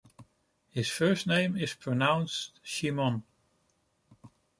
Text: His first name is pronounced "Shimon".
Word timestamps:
His 0.71 0.89
first 0.89 1.27
name 1.27 1.55
is 1.55 1.75
pronounced 1.75 2.59
"Shimon". 2.63 3.21